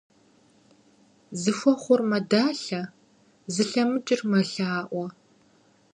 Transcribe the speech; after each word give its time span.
Зыхуэхъур 1.41 2.01
мэдалъэ, 2.09 2.81
зылъэмыкӀыр 3.53 4.21
мэлъаӀуэ. 4.29 5.05